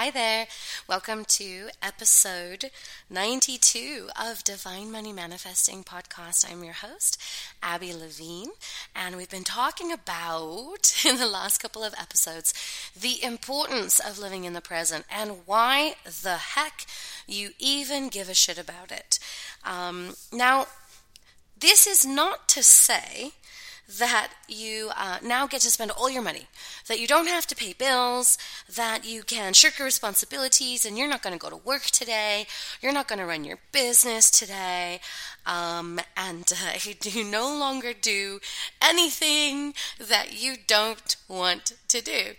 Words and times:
Hi 0.00 0.10
there. 0.10 0.46
Welcome 0.86 1.24
to 1.24 1.70
episode 1.82 2.70
92 3.10 4.10
of 4.14 4.44
Divine 4.44 4.92
Money 4.92 5.12
Manifesting 5.12 5.82
Podcast. 5.82 6.48
I'm 6.48 6.62
your 6.62 6.74
host, 6.74 7.20
Abby 7.64 7.92
Levine, 7.92 8.50
and 8.94 9.16
we've 9.16 9.28
been 9.28 9.42
talking 9.42 9.90
about 9.90 10.94
in 11.04 11.16
the 11.16 11.26
last 11.26 11.58
couple 11.58 11.82
of 11.82 11.94
episodes 12.00 12.54
the 12.94 13.24
importance 13.24 13.98
of 13.98 14.20
living 14.20 14.44
in 14.44 14.52
the 14.52 14.60
present 14.60 15.04
and 15.10 15.38
why 15.46 15.96
the 16.04 16.36
heck 16.36 16.86
you 17.26 17.50
even 17.58 18.08
give 18.08 18.28
a 18.28 18.34
shit 18.34 18.56
about 18.56 18.92
it. 18.92 19.18
Um, 19.64 20.14
now, 20.32 20.68
this 21.58 21.88
is 21.88 22.06
not 22.06 22.48
to 22.50 22.62
say 22.62 23.32
that 23.88 24.32
you 24.46 24.90
uh, 24.96 25.18
now 25.22 25.46
get 25.46 25.62
to 25.62 25.70
spend 25.70 25.90
all 25.90 26.10
your 26.10 26.22
money, 26.22 26.46
that 26.88 27.00
you 27.00 27.06
don't 27.06 27.26
have 27.26 27.46
to 27.46 27.56
pay 27.56 27.72
bills, 27.72 28.36
that 28.74 29.06
you 29.06 29.22
can 29.22 29.54
shirk 29.54 29.78
your 29.78 29.86
responsibilities, 29.86 30.84
and 30.84 30.98
you're 30.98 31.08
not 31.08 31.22
going 31.22 31.32
to 31.32 31.38
go 31.38 31.48
to 31.48 31.56
work 31.56 31.84
today, 31.84 32.46
you're 32.82 32.92
not 32.92 33.08
going 33.08 33.18
to 33.18 33.24
run 33.24 33.44
your 33.44 33.58
business 33.72 34.30
today, 34.30 35.00
um, 35.46 35.98
and 36.16 36.52
uh, 36.52 36.78
you 37.02 37.24
no 37.24 37.46
longer 37.58 37.92
do 37.98 38.40
anything 38.82 39.72
that 39.98 40.38
you 40.38 40.56
don't 40.66 41.16
want 41.26 41.72
to 41.88 42.02
do. 42.02 42.34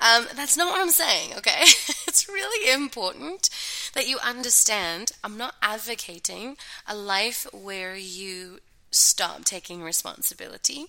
Um, 0.00 0.26
that's 0.34 0.56
not 0.56 0.70
what 0.70 0.80
I'm 0.80 0.90
saying, 0.90 1.30
okay? 1.38 1.60
it's 2.06 2.28
really 2.28 2.72
important 2.72 3.48
that 3.94 4.06
you 4.06 4.18
understand 4.18 5.12
I'm 5.24 5.38
not 5.38 5.54
advocating 5.62 6.56
a 6.86 6.94
life 6.94 7.46
where 7.52 7.96
you 7.96 8.60
stop 8.90 9.44
taking 9.44 9.82
responsibility 9.82 10.86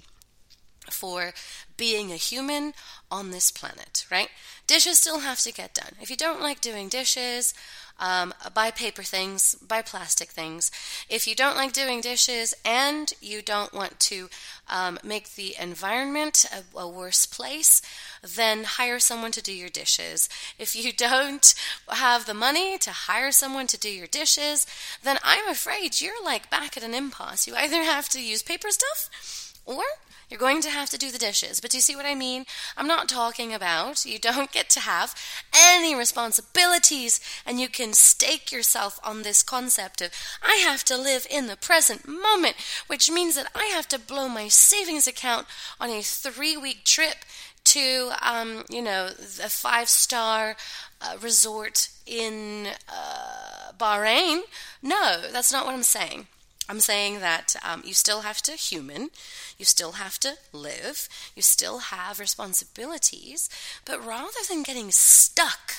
for 0.90 1.34
being 1.77 2.12
a 2.12 2.16
human 2.16 2.73
on 3.09 3.31
this 3.31 3.52
planet, 3.52 4.05
right? 4.09 4.30
Dishes 4.67 4.99
still 4.99 5.20
have 5.20 5.39
to 5.41 5.52
get 5.52 5.73
done. 5.73 5.94
If 6.02 6.09
you 6.09 6.16
don't 6.16 6.41
like 6.41 6.62
doing 6.62 6.89
dishes, 6.89 7.53
um, 7.99 8.34
buy 8.53 8.72
paper 8.72 9.03
things, 9.03 9.56
buy 9.56 9.83
plastic 9.83 10.30
things. 10.30 10.72
If 11.08 11.28
you 11.28 11.36
don't 11.36 11.56
like 11.56 11.72
doing 11.72 12.02
dishes 12.02 12.56
and 12.66 13.14
you 13.22 13.44
don't 13.44 13.73
want 13.73 14.00
to 14.00 14.30
um, 14.69 14.97
make 15.03 15.36
the 15.36 15.56
environment 15.59 16.45
a, 16.52 16.80
a, 16.80 16.88
worse 16.88 17.28
place, 17.28 17.81
then 18.23 18.63
hire 18.63 19.00
someone 19.00 19.31
to 19.34 19.41
do 19.41 19.53
your 19.53 19.69
dishes. 19.69 20.30
If 20.58 20.75
you 20.75 20.91
don't 20.91 21.53
have 21.89 22.25
the 22.25 22.34
money 22.34 22.80
to 22.80 22.91
hire 22.91 23.31
someone 23.31 23.67
to 23.67 23.80
do 23.80 23.89
your 23.89 24.08
dishes, 24.08 24.66
then 25.03 25.17
I'm 25.23 25.47
afraid 25.47 26.02
you're 26.02 26.23
like 26.23 26.50
back 26.50 26.75
at 26.78 26.84
an 26.84 26.95
impasse. 26.95 27.45
You 27.47 27.56
either 27.56 27.84
have 27.84 28.09
to 28.09 28.22
use 28.22 28.41
paper 28.41 28.69
stuff 28.72 29.50
or 29.66 29.84
you're 30.31 30.40
going 30.40 30.62
to 30.62 30.70
have 30.70 30.90
to 30.90 30.98
do 30.98 31.12
the 31.12 31.17
dishes. 31.17 31.59
But 31.59 31.72
do 31.72 31.78
you 31.78 31.81
see 31.81 31.95
what 31.95 32.06
I 32.06 32.16
mean? 32.16 32.45
I'm 32.78 32.88
not 32.88 33.09
talking 33.09 33.54
about 33.54 34.06
you 34.06 34.18
don't 34.18 34.52
get 34.52 34.70
to 34.70 34.80
have 34.80 35.14
any 35.53 35.94
responsibilities 35.94 37.20
and 37.45 37.59
you 37.59 37.68
can 37.68 37.92
stake 37.92 38.50
yourself 38.50 38.98
on 39.03 39.23
this 39.23 39.44
concept 39.44 40.02
of 40.02 40.12
I 40.42 40.56
have 40.66 40.86
to 40.86 40.98
live 40.98 41.28
in 41.30 41.48
the 41.48 41.58
present 41.58 42.08
moment, 42.08 42.56
which 42.88 43.12
means 43.12 43.36
that 43.36 43.52
I 43.53 43.66
have 43.66 43.90
to 43.90 44.00
blow 44.00 44.30
my 44.30 44.48
savings 44.48 45.06
account 45.06 45.48
on 45.81 45.90
a 45.90 46.02
three 46.02 46.56
week 46.56 46.86
trip 46.86 47.18
to, 47.64 48.12
um, 48.22 48.64
you 48.70 48.81
know, 48.81 49.09
a 49.44 49.50
five 49.50 49.90
star 49.90 50.56
uh, 51.02 51.18
resort 51.22 51.90
in 52.06 52.68
uh, 52.90 53.72
Bahrain. 53.78 54.42
No, 54.81 55.22
that's 55.31 55.52
not 55.52 55.66
what 55.66 55.75
I'm 55.75 55.84
saying. 55.84 56.28
I'm 56.72 56.80
saying 56.80 57.19
that 57.19 57.58
um, 57.69 57.83
you 57.83 57.94
still 57.94 58.22
have 58.22 58.41
to 58.44 58.53
human, 58.53 59.09
you 59.58 59.66
still 59.66 59.91
have 59.94 60.17
to 60.19 60.36
live, 60.53 61.09
you 61.36 61.41
still 61.41 61.80
have 61.80 62.17
responsibilities, 62.17 63.50
but 63.83 64.00
rather 64.08 64.39
than 64.47 64.63
getting 64.63 64.89
stuck 64.89 65.73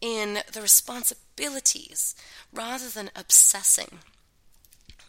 in 0.00 0.40
the 0.52 0.60
responsibilities, 0.60 2.16
rather 2.52 2.88
than 2.88 3.12
obsessing 3.14 4.00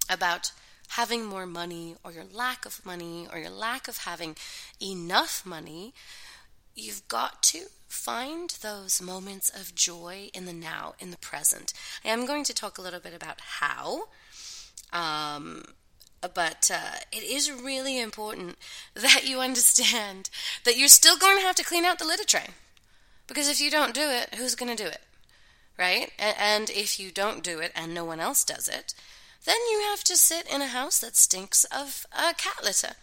about 0.08 0.52
having 0.90 1.26
more 1.26 1.48
money 1.48 1.96
or 2.04 2.12
your 2.12 2.26
lack 2.32 2.68
of 2.68 2.86
money 2.86 3.28
or 3.34 3.40
your 3.40 3.50
lack 3.50 3.88
of 3.88 3.98
having 3.98 4.36
enough 4.80 5.44
money, 5.44 5.92
you've 6.76 7.08
got 7.08 7.42
to 7.42 7.62
find 7.90 8.52
those 8.62 9.02
moments 9.02 9.50
of 9.50 9.76
joy 9.76 10.30
in 10.34 10.46
the 10.46 10.54
now, 10.54 10.94
in 11.00 11.12
the 11.12 11.18
present. 11.18 11.74
I 12.06 12.10
am 12.10 12.26
going 12.26 12.44
to 12.46 12.54
talk 12.54 12.78
a 12.78 12.82
little 12.82 13.00
bit 13.00 13.14
about 13.14 13.42
how. 13.42 14.04
Um, 14.94 15.64
but 16.22 16.70
uh, 16.74 17.00
it 17.12 17.24
is 17.24 17.52
really 17.52 18.00
important 18.00 18.58
that 18.94 19.28
you 19.28 19.40
understand 19.40 20.30
that 20.64 20.78
you're 20.78 20.88
still 20.88 21.18
going 21.18 21.38
to 21.38 21.46
have 21.46 21.56
to 21.56 21.66
clean 21.66 21.86
out 21.86 22.00
the 22.00 22.06
litter 22.06 22.26
tray. 22.26 22.48
Because 23.28 23.50
if 23.50 23.60
you 23.60 23.70
don't 23.70 23.94
do 23.94 24.08
it, 24.08 24.36
who's 24.36 24.56
going 24.56 24.76
to 24.76 24.84
do 24.84 24.90
it? 24.90 25.02
Right? 25.78 26.12
And 26.20 26.70
if 26.70 27.00
you 27.00 27.12
don't 27.12 27.44
do 27.44 27.60
it 27.60 27.72
and 27.76 27.94
no 27.94 28.04
one 28.06 28.20
else 28.20 28.44
does 28.44 28.68
it, 28.68 28.94
then 29.46 29.56
you 29.72 29.86
have 29.90 30.04
to 30.06 30.18
sit 30.18 30.46
in 30.52 30.62
a 30.62 30.68
house 30.68 31.00
that 31.00 31.16
stinks 31.16 31.64
of 31.66 32.06
uh, 32.12 32.34
cat 32.38 32.64
litter. 32.64 32.94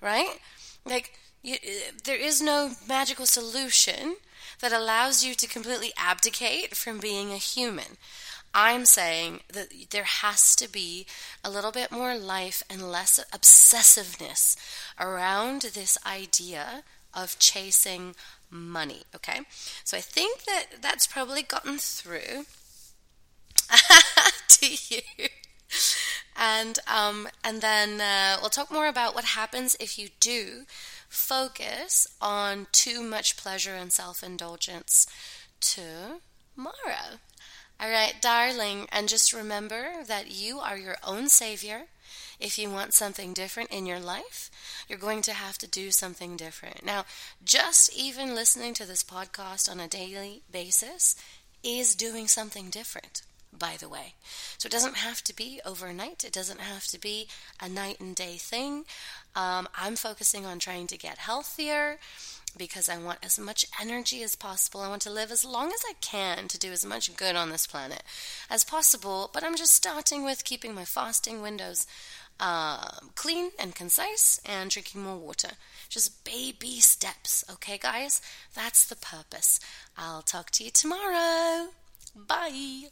Right? 0.00 0.38
Like, 0.84 1.12
you, 1.42 1.56
there 2.04 2.16
is 2.16 2.42
no 2.42 2.72
magical 2.88 3.26
solution 3.26 4.16
that 4.60 4.72
allows 4.72 5.24
you 5.24 5.34
to 5.34 5.46
completely 5.46 5.92
abdicate 5.96 6.76
from 6.76 6.98
being 6.98 7.30
a 7.30 7.36
human. 7.36 7.98
I'm 8.54 8.84
saying 8.84 9.40
that 9.52 9.90
there 9.90 10.04
has 10.04 10.54
to 10.56 10.70
be 10.70 11.06
a 11.42 11.50
little 11.50 11.72
bit 11.72 11.90
more 11.90 12.16
life 12.16 12.62
and 12.70 12.90
less 12.90 13.18
obsessiveness 13.32 14.56
around 14.98 15.62
this 15.62 15.98
idea 16.06 16.84
of 17.12 17.38
chasing 17.38 18.14
money. 18.50 19.02
Okay, 19.14 19.40
so 19.82 19.96
I 19.96 20.00
think 20.00 20.44
that 20.44 20.66
that's 20.80 21.06
probably 21.06 21.42
gotten 21.42 21.78
through 21.78 22.46
to 24.48 24.66
you. 24.66 25.00
And 26.54 26.78
um, 26.86 27.28
and 27.42 27.60
then 27.60 28.00
uh, 28.00 28.36
we'll 28.40 28.50
talk 28.50 28.70
more 28.70 28.86
about 28.86 29.14
what 29.14 29.24
happens 29.24 29.76
if 29.80 29.98
you 29.98 30.08
do 30.20 30.66
focus 31.08 32.06
on 32.20 32.66
too 32.70 33.02
much 33.02 33.36
pleasure 33.36 33.74
and 33.74 33.92
self 33.92 34.22
indulgence 34.22 35.06
tomorrow. 35.60 37.18
All 37.80 37.90
right, 37.90 38.14
darling, 38.20 38.86
and 38.92 39.08
just 39.08 39.32
remember 39.32 40.04
that 40.06 40.30
you 40.30 40.60
are 40.60 40.78
your 40.78 40.96
own 41.04 41.28
savior. 41.28 41.82
If 42.38 42.56
you 42.56 42.70
want 42.70 42.94
something 42.94 43.32
different 43.32 43.70
in 43.70 43.84
your 43.84 44.00
life, 44.00 44.50
you're 44.88 44.98
going 44.98 45.22
to 45.22 45.32
have 45.32 45.58
to 45.58 45.66
do 45.66 45.90
something 45.90 46.36
different. 46.36 46.84
Now, 46.84 47.04
just 47.44 47.96
even 47.96 48.34
listening 48.34 48.74
to 48.74 48.86
this 48.86 49.02
podcast 49.02 49.68
on 49.68 49.80
a 49.80 49.88
daily 49.88 50.42
basis 50.52 51.16
is 51.64 51.96
doing 51.96 52.28
something 52.28 52.70
different 52.70 53.22
by 53.58 53.76
the 53.78 53.88
way. 53.88 54.14
So 54.58 54.66
it 54.66 54.72
doesn't 54.72 54.96
have 54.96 55.22
to 55.24 55.34
be 55.34 55.60
overnight, 55.64 56.24
it 56.24 56.32
doesn't 56.32 56.60
have 56.60 56.86
to 56.88 57.00
be 57.00 57.28
a 57.60 57.68
night 57.68 58.00
and 58.00 58.14
day 58.14 58.36
thing. 58.36 58.84
Um, 59.34 59.68
I'm 59.76 59.96
focusing 59.96 60.46
on 60.46 60.58
trying 60.58 60.86
to 60.88 60.98
get 60.98 61.18
healthier 61.18 61.98
because 62.56 62.88
I 62.88 62.98
want 62.98 63.18
as 63.22 63.38
much 63.38 63.66
energy 63.80 64.22
as 64.22 64.36
possible. 64.36 64.80
I 64.80 64.88
want 64.88 65.02
to 65.02 65.10
live 65.10 65.32
as 65.32 65.44
long 65.44 65.72
as 65.72 65.82
I 65.88 65.94
can 66.00 66.46
to 66.48 66.58
do 66.58 66.70
as 66.70 66.84
much 66.84 67.16
good 67.16 67.36
on 67.36 67.50
this 67.50 67.66
planet 67.66 68.02
as 68.48 68.64
possible, 68.64 69.30
but 69.32 69.42
I'm 69.42 69.56
just 69.56 69.74
starting 69.74 70.24
with 70.24 70.44
keeping 70.44 70.74
my 70.74 70.84
fasting 70.84 71.42
windows 71.42 71.86
uh, 72.40 72.90
clean 73.14 73.50
and 73.58 73.74
concise 73.74 74.40
and 74.44 74.70
drinking 74.70 75.02
more 75.02 75.16
water. 75.16 75.50
Just 75.88 76.24
baby 76.24 76.80
steps, 76.80 77.44
okay, 77.50 77.78
guys? 77.78 78.20
That's 78.54 78.84
the 78.84 78.96
purpose. 78.96 79.60
I'll 79.96 80.22
talk 80.22 80.50
to 80.52 80.64
you 80.64 80.70
tomorrow. 80.70 81.68
Bye. 82.16 82.88